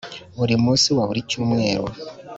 [0.37, 1.85] buri munsi wa buri cyumweru,